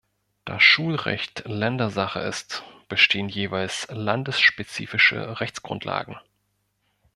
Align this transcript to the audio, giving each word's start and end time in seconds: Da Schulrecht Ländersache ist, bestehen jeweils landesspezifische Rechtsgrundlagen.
Da 0.45 0.59
Schulrecht 0.59 1.43
Ländersache 1.45 2.21
ist, 2.21 2.63
bestehen 2.89 3.29
jeweils 3.29 3.85
landesspezifische 3.91 5.39
Rechtsgrundlagen. 5.39 6.17